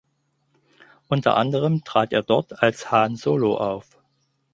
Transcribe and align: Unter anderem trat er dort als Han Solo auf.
Unter 1.09 1.37
anderem 1.37 1.83
trat 1.83 2.11
er 2.11 2.23
dort 2.23 2.63
als 2.63 2.89
Han 2.89 3.15
Solo 3.17 3.57
auf. 3.57 3.99